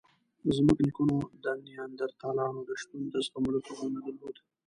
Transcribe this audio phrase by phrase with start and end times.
[0.55, 4.35] زموږ نیکونو د نیاندرتالانو د شتون د زغملو توان نه درلود.